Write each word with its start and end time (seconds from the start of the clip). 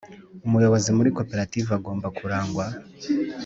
Umuyobozi 0.47 0.89
muri 0.97 1.09
Koperative 1.17 1.69
agomba 1.77 2.07
kurangwa 2.17 2.65